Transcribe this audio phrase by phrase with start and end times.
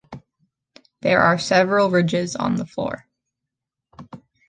[1.01, 3.05] There are several ridges on the floor.